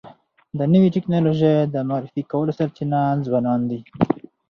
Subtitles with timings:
[0.57, 3.79] د نوي ټکنالوژۍ د معرفي کولو سرچینه ځوانان دي.